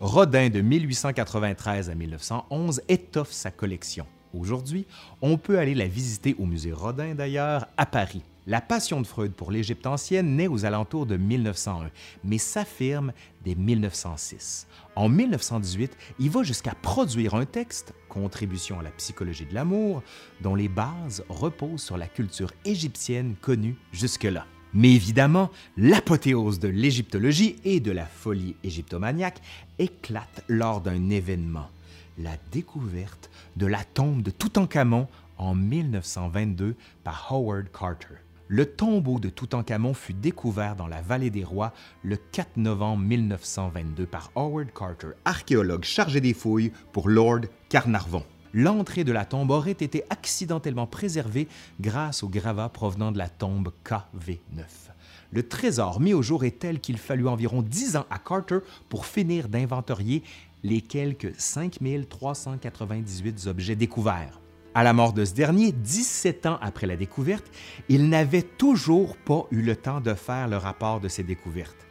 Rodin 0.00 0.48
de 0.48 0.60
1893 0.60 1.88
à 1.88 1.94
1911 1.94 2.82
étoffe 2.88 3.30
sa 3.30 3.52
collection. 3.52 4.06
Aujourd'hui, 4.38 4.86
on 5.22 5.38
peut 5.38 5.58
aller 5.58 5.74
la 5.74 5.86
visiter 5.86 6.34
au 6.38 6.46
musée 6.46 6.72
Rodin 6.72 7.14
d'ailleurs 7.14 7.66
à 7.76 7.86
Paris. 7.86 8.22
La 8.46 8.60
passion 8.60 9.00
de 9.00 9.06
Freud 9.06 9.32
pour 9.32 9.50
l'Égypte 9.50 9.86
ancienne 9.86 10.36
naît 10.36 10.46
aux 10.46 10.64
alentours 10.64 11.06
de 11.06 11.16
1901, 11.16 11.90
mais 12.22 12.38
s'affirme 12.38 13.12
dès 13.44 13.56
1906. 13.56 14.68
En 14.94 15.08
1918, 15.08 15.96
il 16.20 16.30
va 16.30 16.44
jusqu'à 16.44 16.74
produire 16.80 17.34
un 17.34 17.44
texte, 17.44 17.92
Contribution 18.08 18.78
à 18.78 18.82
la 18.82 18.90
psychologie 18.90 19.46
de 19.46 19.54
l'amour, 19.54 20.02
dont 20.42 20.54
les 20.54 20.68
bases 20.68 21.24
reposent 21.28 21.82
sur 21.82 21.96
la 21.96 22.06
culture 22.06 22.52
égyptienne 22.64 23.34
connue 23.40 23.76
jusque-là. 23.92 24.46
Mais 24.74 24.92
évidemment, 24.92 25.50
l'apothéose 25.76 26.60
de 26.60 26.68
l'égyptologie 26.68 27.56
et 27.64 27.80
de 27.80 27.90
la 27.90 28.06
folie 28.06 28.56
égyptomaniaque 28.62 29.40
éclate 29.78 30.44
lors 30.48 30.80
d'un 30.80 31.10
événement, 31.10 31.68
la 32.18 32.32
découverte 32.50 33.30
de 33.56 33.66
la 33.66 33.84
tombe 33.84 34.22
de 34.22 34.30
Toutankhamon 34.30 35.08
en 35.38 35.54
1922 35.54 36.76
par 37.04 37.26
Howard 37.30 37.70
Carter. 37.70 38.14
Le 38.48 38.64
tombeau 38.64 39.18
de 39.18 39.28
Toutankhamon 39.28 39.92
fut 39.92 40.14
découvert 40.14 40.76
dans 40.76 40.86
la 40.86 41.02
vallée 41.02 41.30
des 41.30 41.42
rois 41.42 41.72
le 42.02 42.16
4 42.16 42.56
novembre 42.58 43.02
1922 43.02 44.06
par 44.06 44.30
Howard 44.36 44.72
Carter, 44.72 45.08
archéologue 45.24 45.84
chargé 45.84 46.20
des 46.20 46.32
fouilles 46.32 46.72
pour 46.92 47.08
Lord 47.08 47.40
Carnarvon. 47.68 48.22
L'entrée 48.54 49.04
de 49.04 49.12
la 49.12 49.24
tombe 49.24 49.50
aurait 49.50 49.72
été 49.72 50.04
accidentellement 50.08 50.86
préservée 50.86 51.48
grâce 51.80 52.22
au 52.22 52.28
gravat 52.28 52.68
provenant 52.68 53.12
de 53.12 53.18
la 53.18 53.28
tombe 53.28 53.72
KV9. 53.84 54.86
Le 55.32 55.46
trésor 55.46 56.00
mis 56.00 56.14
au 56.14 56.22
jour 56.22 56.44
est 56.44 56.60
tel 56.60 56.80
qu'il 56.80 56.98
fallut 56.98 57.28
environ 57.28 57.60
10 57.60 57.96
ans 57.96 58.06
à 58.10 58.18
Carter 58.18 58.58
pour 58.88 59.06
finir 59.06 59.48
d'inventorier 59.48 60.22
les 60.62 60.80
quelques 60.80 61.32
5398 61.38 63.46
objets 63.46 63.76
découverts. 63.76 64.40
À 64.74 64.84
la 64.84 64.92
mort 64.92 65.12
de 65.12 65.24
ce 65.24 65.32
dernier, 65.32 65.72
17 65.72 66.46
ans 66.46 66.58
après 66.60 66.86
la 66.86 66.96
découverte, 66.96 67.46
il 67.88 68.08
n'avait 68.08 68.42
toujours 68.42 69.16
pas 69.16 69.46
eu 69.50 69.62
le 69.62 69.74
temps 69.74 70.00
de 70.00 70.14
faire 70.14 70.48
le 70.48 70.58
rapport 70.58 71.00
de 71.00 71.08
ses 71.08 71.22
découvertes. 71.22 71.86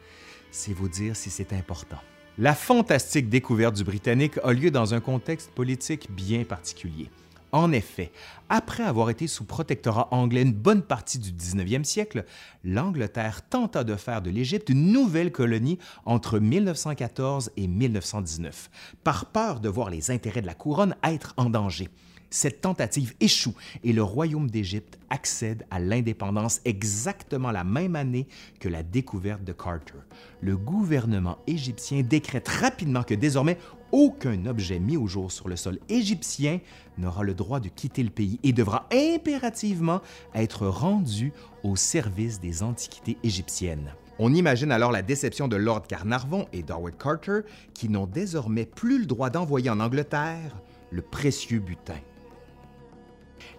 C'est 0.51 0.73
vous 0.73 0.87
dire 0.87 1.15
si 1.15 1.29
c'est 1.29 1.53
important. 1.53 1.97
La 2.37 2.53
fantastique 2.53 3.29
découverte 3.29 3.75
du 3.75 3.83
Britannique 3.83 4.37
a 4.43 4.51
lieu 4.51 4.69
dans 4.69 4.93
un 4.93 4.99
contexte 4.99 5.51
politique 5.51 6.11
bien 6.11 6.43
particulier. 6.43 7.09
En 7.55 7.71
effet, 7.71 8.11
après 8.49 8.83
avoir 8.83 9.09
été 9.09 9.27
sous 9.27 9.45
protectorat 9.45 10.09
anglais 10.13 10.41
une 10.41 10.51
bonne 10.51 10.81
partie 10.81 11.19
du 11.19 11.31
19e 11.31 11.85
siècle, 11.85 12.25
l'Angleterre 12.65 13.47
tenta 13.47 13.85
de 13.85 13.95
faire 13.95 14.21
de 14.21 14.29
l'Égypte 14.29 14.67
une 14.67 14.91
nouvelle 14.91 15.31
colonie 15.31 15.79
entre 16.03 16.39
1914 16.39 17.51
et 17.55 17.67
1919, 17.69 18.69
par 19.05 19.27
peur 19.27 19.61
de 19.61 19.69
voir 19.69 19.89
les 19.89 20.11
intérêts 20.11 20.41
de 20.41 20.47
la 20.47 20.53
couronne 20.53 20.97
être 21.01 21.33
en 21.37 21.49
danger. 21.49 21.87
Cette 22.29 22.59
tentative 22.59 23.13
échoue 23.21 23.55
et 23.85 23.93
le 23.93 24.03
royaume 24.03 24.49
d'Égypte 24.49 24.99
accède 25.09 25.65
à 25.71 25.79
l'indépendance 25.79 26.59
exactement 26.65 27.51
la 27.51 27.63
même 27.63 27.95
année 27.95 28.27
que 28.59 28.67
la 28.67 28.83
découverte 28.83 29.45
de 29.45 29.53
Carter. 29.53 29.93
Le 30.41 30.57
gouvernement 30.57 31.37
égyptien 31.47 32.01
décrète 32.01 32.49
rapidement 32.49 33.03
que 33.03 33.13
désormais 33.13 33.57
aucun 33.95 34.45
objet 34.45 34.77
mis 34.77 34.97
au 34.97 35.07
jour 35.07 35.31
sur 35.31 35.47
le 35.47 35.55
sol 35.55 35.79
égyptien 35.87 36.59
n'aura 36.97 37.23
le 37.23 37.33
droit 37.33 37.61
de 37.61 37.69
quitter 37.69 38.03
le 38.03 38.09
pays 38.09 38.39
et 38.43 38.51
devra 38.51 38.89
impérativement 38.91 40.01
être 40.33 40.67
rendu 40.67 41.31
au 41.63 41.77
service 41.77 42.41
des 42.41 42.61
antiquités 42.61 43.17
égyptiennes. 43.23 43.93
On 44.19 44.33
imagine 44.33 44.73
alors 44.73 44.91
la 44.91 45.01
déception 45.01 45.47
de 45.47 45.55
Lord 45.55 45.87
Carnarvon 45.87 46.45
et 46.51 46.61
d'Howard 46.61 46.97
Carter 46.97 47.39
qui 47.73 47.87
n'ont 47.87 48.05
désormais 48.05 48.65
plus 48.65 48.99
le 48.99 49.05
droit 49.05 49.29
d'envoyer 49.29 49.69
en 49.69 49.79
Angleterre 49.79 50.57
le 50.91 51.01
précieux 51.01 51.59
butin 51.59 51.99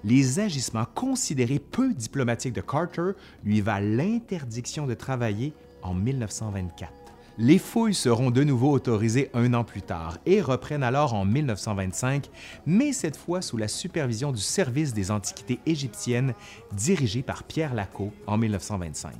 les 0.04 0.38
agissements 0.38 0.86
considérés 0.94 1.58
peu 1.58 1.94
diplomatiques 1.94 2.52
de 2.52 2.60
Carter 2.60 3.12
lui 3.44 3.60
valent 3.60 3.96
l'interdiction 3.96 4.86
de 4.86 4.94
travailler 4.94 5.52
en 5.82 5.94
1924. 5.94 7.05
Les 7.38 7.58
fouilles 7.58 7.92
seront 7.92 8.30
de 8.30 8.42
nouveau 8.42 8.72
autorisées 8.72 9.30
un 9.34 9.52
an 9.52 9.62
plus 9.62 9.82
tard 9.82 10.16
et 10.24 10.40
reprennent 10.40 10.82
alors 10.82 11.12
en 11.12 11.26
1925, 11.26 12.30
mais 12.64 12.94
cette 12.94 13.18
fois 13.18 13.42
sous 13.42 13.58
la 13.58 13.68
supervision 13.68 14.32
du 14.32 14.40
Service 14.40 14.94
des 14.94 15.10
Antiquités 15.10 15.60
égyptiennes 15.66 16.32
dirigé 16.72 17.22
par 17.22 17.44
Pierre 17.44 17.74
Lacot 17.74 18.10
en 18.26 18.38
1925. 18.38 19.12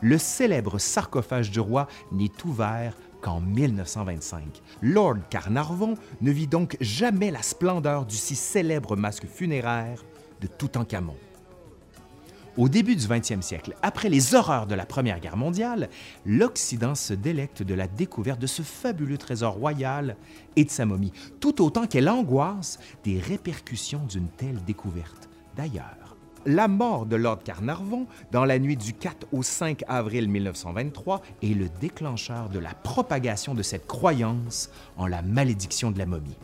Le 0.00 0.16
célèbre 0.16 0.78
sarcophage 0.78 1.50
du 1.50 1.60
roi 1.60 1.86
n'est 2.12 2.32
ouvert 2.46 2.96
qu'en 3.20 3.42
1925. 3.42 4.62
Lord 4.80 5.18
Carnarvon 5.28 5.96
ne 6.22 6.30
vit 6.30 6.46
donc 6.46 6.78
jamais 6.80 7.30
la 7.30 7.42
splendeur 7.42 8.06
du 8.06 8.16
si 8.16 8.36
célèbre 8.36 8.96
masque 8.96 9.26
funéraire 9.26 10.02
de 10.40 10.46
Toutankhamon. 10.46 11.16
Au 12.60 12.68
début 12.68 12.94
du 12.94 13.06
20e 13.06 13.40
siècle, 13.40 13.74
après 13.80 14.10
les 14.10 14.34
horreurs 14.34 14.66
de 14.66 14.74
la 14.74 14.84
Première 14.84 15.18
Guerre 15.18 15.38
mondiale, 15.38 15.88
l'Occident 16.26 16.94
se 16.94 17.14
délecte 17.14 17.62
de 17.62 17.72
la 17.72 17.88
découverte 17.88 18.38
de 18.38 18.46
ce 18.46 18.60
fabuleux 18.60 19.16
trésor 19.16 19.54
royal 19.54 20.14
et 20.56 20.64
de 20.64 20.70
sa 20.70 20.84
momie, 20.84 21.14
tout 21.40 21.64
autant 21.64 21.86
qu'elle 21.86 22.10
angoisse 22.10 22.78
des 23.02 23.18
répercussions 23.18 24.04
d'une 24.04 24.28
telle 24.28 24.62
découverte. 24.66 25.30
D'ailleurs, 25.56 26.18
La 26.44 26.68
mort 26.68 27.06
de 27.06 27.16
Lord 27.16 27.42
Carnarvon 27.42 28.06
dans 28.30 28.44
la 28.44 28.58
nuit 28.58 28.76
du 28.76 28.92
4 28.92 29.28
au 29.32 29.42
5 29.42 29.82
avril 29.88 30.28
1923 30.28 31.22
est 31.42 31.54
le 31.54 31.68
déclencheur 31.80 32.50
de 32.50 32.58
la 32.58 32.74
propagation 32.74 33.54
de 33.54 33.62
cette 33.62 33.86
croyance 33.86 34.70
en 34.98 35.06
la 35.06 35.22
malédiction 35.22 35.90
de 35.90 35.98
la 35.98 36.06
momie. 36.06 36.36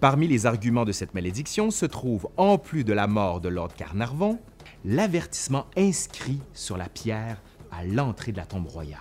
Parmi 0.00 0.28
les 0.28 0.46
arguments 0.46 0.84
de 0.84 0.92
cette 0.92 1.14
malédiction 1.14 1.70
se 1.70 1.86
trouve, 1.86 2.28
en 2.36 2.58
plus 2.58 2.84
de 2.84 2.92
la 2.92 3.06
mort 3.06 3.40
de 3.40 3.48
Lord 3.48 3.74
Carnarvon, 3.74 4.38
l'avertissement 4.84 5.66
inscrit 5.76 6.40
sur 6.52 6.76
la 6.76 6.88
pierre 6.88 7.40
à 7.70 7.84
l'entrée 7.84 8.32
de 8.32 8.36
la 8.36 8.46
tombe 8.46 8.66
royale. 8.66 9.00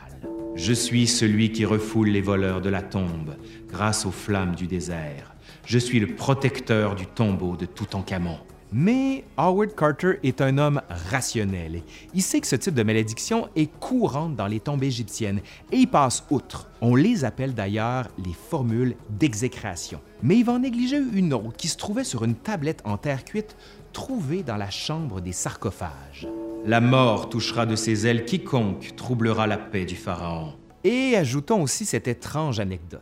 Je 0.55 0.73
suis 0.73 1.07
celui 1.07 1.51
qui 1.51 1.65
refoule 1.65 2.09
les 2.09 2.21
voleurs 2.21 2.61
de 2.61 2.69
la 2.69 2.81
tombe 2.81 3.35
grâce 3.67 4.05
aux 4.05 4.11
flammes 4.11 4.55
du 4.55 4.67
désert. 4.67 5.33
Je 5.65 5.77
suis 5.77 5.99
le 5.99 6.15
protecteur 6.15 6.95
du 6.95 7.05
tombeau 7.05 7.55
de 7.55 7.65
Toutankhamon. 7.65 8.37
Mais 8.75 9.23
Howard 9.37 9.75
Carter 9.75 10.13
est 10.23 10.41
un 10.41 10.57
homme 10.57 10.81
rationnel. 11.11 11.83
Il 12.15 12.23
sait 12.23 12.39
que 12.39 12.47
ce 12.47 12.55
type 12.55 12.73
de 12.73 12.81
malédiction 12.81 13.47
est 13.55 13.71
courante 13.79 14.35
dans 14.35 14.47
les 14.47 14.59
tombes 14.59 14.83
égyptiennes 14.83 15.41
et 15.71 15.77
il 15.77 15.87
passe 15.87 16.23
outre. 16.31 16.71
On 16.81 16.95
les 16.95 17.23
appelle 17.23 17.53
d'ailleurs 17.53 18.07
les 18.17 18.33
formules 18.33 18.95
d'exécration. 19.11 20.01
Mais 20.23 20.37
il 20.37 20.45
va 20.45 20.53
en 20.53 20.59
négliger 20.59 20.97
une 21.13 21.33
autre 21.33 21.55
qui 21.55 21.67
se 21.67 21.77
trouvait 21.77 22.03
sur 22.03 22.23
une 22.23 22.33
tablette 22.33 22.81
en 22.83 22.97
terre 22.97 23.25
cuite 23.25 23.55
trouvée 23.93 24.43
dans 24.43 24.57
la 24.57 24.69
chambre 24.69 25.21
des 25.21 25.31
sarcophages. 25.31 26.27
La 26.65 26.81
mort 26.81 27.29
touchera 27.29 27.65
de 27.65 27.75
ses 27.75 28.07
ailes 28.07 28.25
quiconque 28.25 28.95
troublera 28.95 29.47
la 29.47 29.57
paix 29.57 29.85
du 29.85 29.95
Pharaon. 29.95 30.53
Et 30.83 31.15
ajoutons 31.15 31.61
aussi 31.61 31.85
cette 31.85 32.07
étrange 32.07 32.59
anecdote 32.59 33.01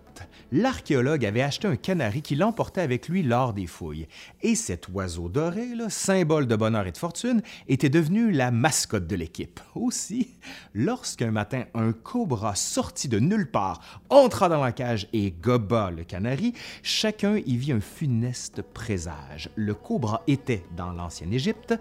l'archéologue 0.52 1.26
avait 1.26 1.42
acheté 1.42 1.68
un 1.68 1.76
canari 1.76 2.22
qui 2.22 2.36
l'emportait 2.36 2.82
avec 2.82 3.08
lui 3.08 3.24
lors 3.24 3.54
des 3.54 3.68
fouilles. 3.68 4.08
Et 4.42 4.56
cet 4.56 4.90
oiseau 4.90 5.30
doré, 5.30 5.68
symbole 5.90 6.48
de 6.48 6.56
bonheur 6.56 6.88
et 6.88 6.92
de 6.92 6.98
fortune, 6.98 7.42
était 7.68 7.90
devenu 7.90 8.32
la 8.32 8.52
mascotte 8.52 9.08
de 9.08 9.16
l'équipe. 9.16 9.60
Aussi, 9.76 10.38
lorsqu'un 10.74 11.32
matin 11.32 11.66
un 11.74 11.94
cobra 11.94 12.56
sorti 12.56 13.08
de 13.08 13.20
nulle 13.20 13.50
part 13.50 14.02
entra 14.10 14.50
dans 14.50 14.64
la 14.64 14.72
cage 14.72 15.08
et 15.14 15.32
goba 15.32 15.92
le 15.92 16.04
canari, 16.04 16.54
chacun 16.84 17.38
y 17.38 17.58
vit 17.58 17.72
un 17.72 17.82
funeste 17.82 18.62
présage. 18.62 19.50
Le 19.56 19.74
cobra 19.74 20.24
était, 20.28 20.64
dans 20.76 20.92
l'ancienne 20.92 21.34
Égypte, 21.34 21.74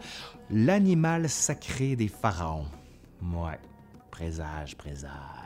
l'animal 0.50 1.28
sacré 1.28 1.96
des 1.96 2.08
pharaons. 2.08 2.66
Ouais, 3.22 3.58
présage, 4.10 4.76
présage. 4.76 5.39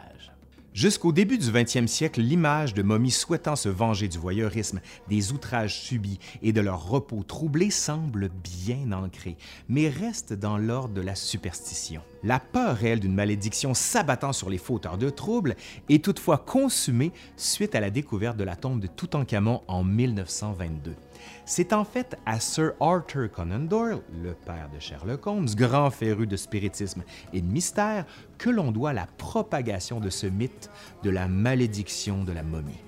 Jusqu'au 0.74 1.12
début 1.12 1.38
du 1.38 1.46
20e 1.46 1.86
siècle, 1.86 2.20
l'image 2.20 2.74
de 2.74 2.82
momies 2.82 3.12
souhaitant 3.12 3.54
se 3.54 3.68
venger 3.68 4.08
du 4.08 4.18
voyeurisme, 4.18 4.80
des 5.08 5.30
outrages 5.30 5.78
subis 5.78 6.18
et 6.42 6.52
de 6.52 6.60
leur 6.60 6.88
repos 6.88 7.22
troublé 7.22 7.70
semble 7.70 8.28
bien 8.28 8.90
ancrée, 8.90 9.36
mais 9.68 9.88
reste 9.88 10.32
dans 10.32 10.58
l'ordre 10.58 10.92
de 10.92 11.00
la 11.00 11.14
superstition. 11.14 12.02
La 12.24 12.40
peur 12.40 12.76
réelle 12.76 12.98
d'une 12.98 13.14
malédiction 13.14 13.72
s'abattant 13.72 14.32
sur 14.32 14.50
les 14.50 14.58
fauteurs 14.58 14.98
de 14.98 15.10
troubles 15.10 15.54
est 15.88 16.04
toutefois 16.04 16.38
consumée 16.38 17.12
suite 17.36 17.76
à 17.76 17.80
la 17.80 17.90
découverte 17.90 18.36
de 18.36 18.42
la 18.42 18.56
tombe 18.56 18.80
de 18.80 18.88
Toutankhamon 18.88 19.62
en 19.68 19.84
1922. 19.84 20.96
C'est 21.46 21.72
en 21.72 21.84
fait 21.84 22.16
à 22.26 22.40
Sir 22.40 22.72
Arthur 22.80 23.30
Conan 23.30 23.60
Doyle, 23.60 24.00
le 24.22 24.32
père 24.32 24.68
de 24.74 24.80
Sherlock 24.80 25.26
Holmes, 25.26 25.48
grand 25.54 25.90
féru 25.90 26.26
de 26.26 26.36
spiritisme 26.36 27.02
et 27.32 27.40
de 27.40 27.46
mystère, 27.46 28.06
que 28.38 28.50
l'on 28.50 28.72
doit 28.72 28.92
la 28.92 29.06
propagation 29.18 30.00
de 30.00 30.10
ce 30.10 30.26
mythe 30.26 30.70
de 31.02 31.10
la 31.10 31.28
malédiction 31.28 32.24
de 32.24 32.32
la 32.32 32.42
momie. 32.42 32.80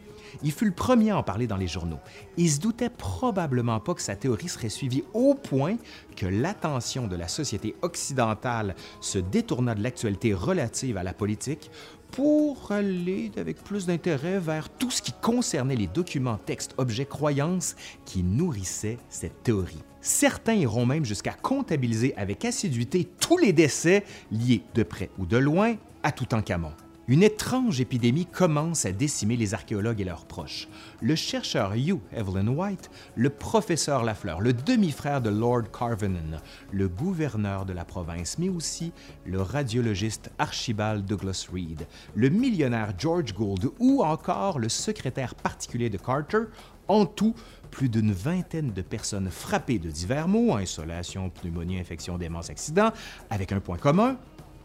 Il 0.42 0.52
fut 0.52 0.64
le 0.64 0.72
premier 0.72 1.10
à 1.10 1.18
en 1.18 1.22
parler 1.22 1.46
dans 1.46 1.56
les 1.56 1.66
journaux. 1.66 1.98
Il 2.36 2.50
se 2.50 2.60
doutait 2.60 2.90
probablement 2.90 3.80
pas 3.80 3.94
que 3.94 4.02
sa 4.02 4.16
théorie 4.16 4.48
serait 4.48 4.68
suivie 4.68 5.04
au 5.14 5.34
point 5.34 5.76
que 6.16 6.26
l'attention 6.26 7.06
de 7.06 7.16
la 7.16 7.28
société 7.28 7.74
occidentale 7.82 8.74
se 9.00 9.18
détourna 9.18 9.74
de 9.74 9.82
l'actualité 9.82 10.34
relative 10.34 10.96
à 10.96 11.02
la 11.02 11.14
politique 11.14 11.70
pour 12.10 12.72
aller 12.72 13.30
avec 13.36 13.62
plus 13.62 13.86
d'intérêt 13.86 14.38
vers 14.38 14.68
tout 14.68 14.90
ce 14.90 15.02
qui 15.02 15.12
concernait 15.12 15.76
les 15.76 15.86
documents, 15.86 16.38
textes, 16.38 16.74
objets, 16.78 17.06
croyances 17.06 17.76
qui 18.04 18.22
nourrissaient 18.22 18.98
cette 19.08 19.42
théorie. 19.42 19.82
Certains 20.00 20.54
iront 20.54 20.86
même 20.86 21.04
jusqu'à 21.04 21.32
comptabiliser 21.32 22.16
avec 22.16 22.44
assiduité 22.44 23.08
tous 23.20 23.38
les 23.38 23.52
décès 23.52 24.04
liés 24.30 24.62
de 24.74 24.82
près 24.82 25.10
ou 25.18 25.26
de 25.26 25.36
loin 25.36 25.74
à 26.02 26.12
Toutankhamon 26.12 26.72
une 27.08 27.22
étrange 27.22 27.80
épidémie 27.80 28.26
commence 28.26 28.84
à 28.84 28.92
décimer 28.92 29.36
les 29.36 29.54
archéologues 29.54 30.00
et 30.00 30.04
leurs 30.04 30.24
proches. 30.24 30.68
Le 31.00 31.14
chercheur 31.14 31.74
Hugh 31.74 32.00
Evelyn 32.12 32.48
White, 32.48 32.90
le 33.14 33.30
professeur 33.30 34.02
Lafleur, 34.02 34.40
le 34.40 34.52
demi-frère 34.52 35.20
de 35.20 35.30
Lord 35.30 35.70
Carvenan, 35.70 36.40
le 36.72 36.88
gouverneur 36.88 37.64
de 37.64 37.72
la 37.72 37.84
province, 37.84 38.38
mais 38.38 38.48
aussi 38.48 38.92
le 39.24 39.40
radiologiste 39.40 40.30
Archibald 40.38 41.04
Douglas 41.04 41.46
Reed, 41.52 41.86
le 42.16 42.28
millionnaire 42.28 42.92
George 42.98 43.32
Gould 43.32 43.70
ou 43.78 44.02
encore 44.02 44.58
le 44.58 44.68
secrétaire 44.68 45.36
particulier 45.36 45.90
de 45.90 45.98
Carter, 45.98 46.44
en 46.88 47.06
tout, 47.06 47.34
plus 47.70 47.88
d'une 47.88 48.12
vingtaine 48.12 48.72
de 48.72 48.82
personnes 48.82 49.30
frappées 49.30 49.78
de 49.78 49.90
divers 49.90 50.28
maux, 50.28 50.54
insolation, 50.54 51.30
pneumonie, 51.30 51.78
infection, 51.78 52.18
démence, 52.18 52.50
accident, 52.50 52.90
avec 53.30 53.52
un 53.52 53.60
point 53.60 53.76
commun, 53.76 54.16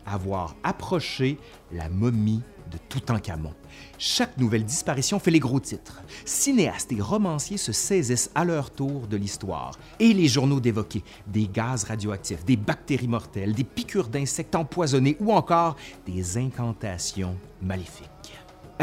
avoir 0.06 0.56
approché 0.64 1.38
la 1.72 1.90
momie 1.90 2.42
de 2.72 2.78
Toutankhamon. 2.90 3.54
Chaque 3.98 4.38
nouvelle 4.38 4.64
disparition 4.64 5.20
fait 5.20 5.32
les 5.32 5.40
gros 5.40 5.60
titres. 5.60 6.02
Cinéastes 6.26 6.92
et 6.92 7.02
romanciers 7.02 7.58
se 7.58 7.72
saisissent 7.72 8.32
à 8.34 8.46
leur 8.46 8.72
tour 8.72 9.08
de 9.08 9.18
l'histoire. 9.18 9.78
Et 10.00 10.14
les 10.14 10.28
journaux 10.28 10.60
d'évoquer 10.60 11.04
des 11.28 11.48
gaz 11.48 11.84
radioactifs, 11.84 12.46
des 12.46 12.58
bactéries 12.58 13.08
mortelles, 13.08 13.54
des 13.54 13.64
piqûres 13.64 14.08
d'insectes 14.08 14.56
empoisonnés 14.56 15.18
ou 15.20 15.34
encore 15.34 15.76
des 16.06 16.38
incantations 16.38 17.36
maléfiques. 17.62 18.08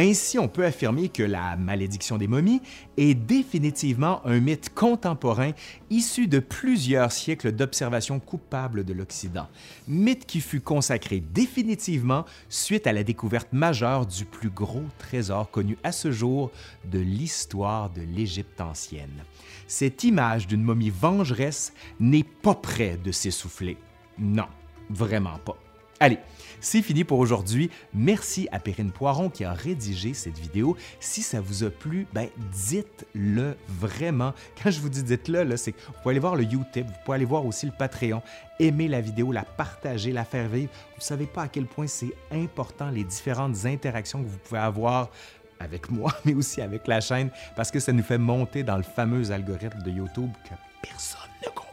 Ainsi, 0.01 0.39
on 0.39 0.47
peut 0.47 0.65
affirmer 0.65 1.09
que 1.09 1.25
la 1.25 1.57
malédiction 1.57 2.19
des 2.19 2.29
momies 2.29 2.63
est 2.97 3.15
définitivement 3.15 4.25
un 4.25 4.39
mythe 4.39 4.73
contemporain 4.73 5.51
issu 5.91 6.29
de 6.29 6.39
plusieurs 6.39 7.11
siècles 7.11 7.51
d'observations 7.51 8.21
coupables 8.21 8.85
de 8.85 8.93
l'Occident. 8.93 9.49
Mythe 9.89 10.25
qui 10.25 10.41
fut 10.41 10.61
consacré 10.61 11.19
définitivement 11.19 12.27
suite 12.49 12.87
à 12.87 12.93
la 12.93 13.03
découverte 13.03 13.53
majeure 13.53 14.07
du 14.07 14.25
plus 14.25 14.51
gros 14.51 14.85
trésor 14.99 15.51
connu 15.51 15.77
à 15.83 15.91
ce 15.91 16.13
jour 16.13 16.53
de 16.85 17.01
l'histoire 17.01 17.91
de 17.91 18.03
l'Égypte 18.03 18.61
ancienne. 18.61 19.25
Cette 19.67 20.05
image 20.05 20.47
d'une 20.47 20.63
momie 20.63 20.91
vengeresse 20.91 21.73
n'est 21.99 22.23
pas 22.23 22.55
près 22.55 22.97
de 22.99 23.11
s'essouffler. 23.11 23.77
Non, 24.17 24.47
vraiment 24.91 25.39
pas. 25.45 25.57
Allez, 26.01 26.19
c'est 26.61 26.83
fini 26.83 27.03
pour 27.03 27.19
aujourd'hui. 27.19 27.71
Merci 27.93 28.49
à 28.53 28.61
Perrine 28.61 28.93
Poiron 28.93 29.31
qui 29.31 29.45
a 29.45 29.53
rédigé 29.53 30.15
cette 30.15 30.39
vidéo. 30.39 30.77
Si 31.01 31.23
ça 31.23 31.41
vous 31.41 31.65
a 31.65 31.71
plu, 31.71 32.07
ben 32.13 32.29
dites-le 32.53 33.57
vraiment. 33.69 34.33
Quand 34.63 34.71
je 34.71 34.81
vous 34.81 34.89
dis 34.89 35.03
dites-le, 35.03 35.57
c'est 35.57 35.73
que 35.73 35.81
vous 35.87 35.93
pouvez 36.03 36.13
aller 36.13 36.21
voir 36.21 36.37
le 36.37 36.45
YouTube, 36.45 36.87
vous 36.87 37.05
pouvez 37.05 37.17
aller 37.17 37.25
voir 37.25 37.45
aussi 37.45 37.67
le 37.67 37.73
Patreon, 37.73 38.23
aimer 38.61 38.87
la 38.87 39.01
vidéo, 39.01 39.33
la 39.33 39.43
partager, 39.43 40.13
la 40.13 40.25
faire 40.25 40.49
vivre. 40.49 40.71
Vous 40.91 40.99
ne 40.99 41.03
savez 41.03 41.27
pas 41.27 41.43
à 41.43 41.49
quel 41.49 41.67
point 41.67 41.89
c'est 41.89 42.13
important 42.31 42.91
les 42.91 43.05
différentes 43.05 43.65
interactions 43.65 44.23
que 44.23 44.29
vous 44.29 44.39
pouvez 44.39 44.61
avoir 44.61 45.11
avec 45.59 45.91
moi, 45.91 46.15
mais 46.25 46.35
aussi 46.35 46.61
avec 46.61 46.87
la 46.87 47.01
chaîne, 47.01 47.31
parce 47.57 47.73
que 47.73 47.81
ça 47.81 47.93
nous 47.93 48.05
fait 48.05 48.19
monter 48.19 48.63
dans 48.63 48.77
le 48.77 48.85
fameux 48.85 49.33
algorithme 49.33 49.83
de 49.83 49.91
YouTube 49.91 50.31
que 50.45 50.55
personne 50.81 51.21
ne 51.45 51.49
comprend. 51.49 51.68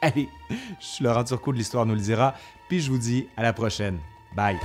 Allez, 0.00 0.28
je 0.50 0.54
suis 0.78 1.04
Laurent 1.04 1.24
Turcot 1.24 1.52
de 1.52 1.58
l'Histoire 1.58 1.86
nous 1.86 1.94
le 1.94 2.00
dira, 2.00 2.34
puis 2.68 2.80
je 2.80 2.90
vous 2.90 2.98
dis 2.98 3.26
à 3.36 3.42
la 3.42 3.52
prochaine. 3.52 3.98
Bye! 4.34 4.58